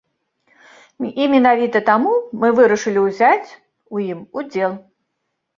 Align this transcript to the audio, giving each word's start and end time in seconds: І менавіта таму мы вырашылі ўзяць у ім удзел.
І 1.23 1.27
менавіта 1.33 1.81
таму 1.89 2.13
мы 2.45 2.51
вырашылі 2.61 3.05
ўзяць 3.07 3.49
у 3.97 4.03
ім 4.11 4.19
удзел. 4.41 4.71